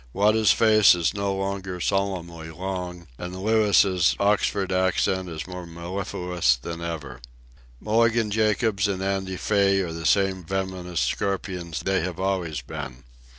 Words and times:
Wada's 0.13 0.51
face 0.51 0.95
is 0.95 1.13
no 1.13 1.31
longer 1.31 1.79
solemnly 1.79 2.49
long, 2.49 3.05
and 3.19 3.35
Louis' 3.35 4.15
Oxford 4.19 4.71
accent 4.71 5.29
is 5.29 5.45
more 5.45 5.67
mellifluous 5.67 6.55
than 6.55 6.81
ever. 6.81 7.21
Mulligan 7.79 8.31
Jacobs 8.31 8.87
and 8.87 9.03
Andy 9.03 9.37
Fay 9.37 9.79
are 9.81 9.93
the 9.93 10.07
same 10.07 10.43
venomous 10.43 11.01
scorpions 11.01 11.81
they 11.81 12.01
have 12.01 12.19
always 12.19 12.61
been. 12.61 13.03